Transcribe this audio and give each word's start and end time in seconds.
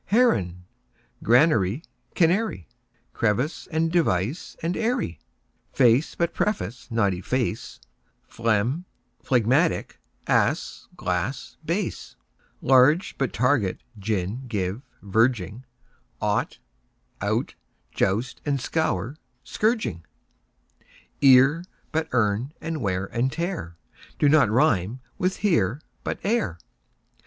Heron; 0.05 0.65
granary, 1.21 1.83
canary; 2.15 2.67
Crevice, 3.13 3.67
and 3.67 3.91
device, 3.91 4.55
and 4.63 4.75
eyrie; 4.75 5.19
Face 5.73 6.15
but 6.15 6.33
preface, 6.33 6.87
but 6.89 7.13
efface, 7.13 7.79
Phlegm, 8.27 8.85
phlegmatic; 9.21 9.99
ass, 10.25 10.87
glass, 10.97 11.57
bass; 11.63 12.15
Large, 12.63 13.15
but 13.19 13.31
target, 13.31 13.81
gin, 13.99 14.47
give, 14.47 14.81
verging; 15.03 15.65
Ought, 16.19 16.57
out, 17.21 17.53
joust 17.91 18.41
and 18.43 18.59
scour, 18.59 19.11
but 19.11 19.19
scourging; 19.43 20.03
Ear, 21.21 21.63
but 21.91 22.07
earn; 22.11 22.53
and 22.59 22.81
wear 22.81 23.05
and 23.05 23.31
tear 23.31 23.77
Do 24.17 24.27
not 24.29 24.49
rime 24.49 24.99
with 25.19 25.37
"here", 25.37 25.79
but 26.03 26.17
"ere". 26.23 26.57